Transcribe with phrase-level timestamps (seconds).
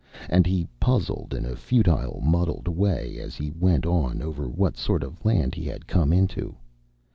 [0.31, 5.03] And he puzzled in a futile, muddled way as he went on over what sort
[5.03, 6.55] of land he had come into.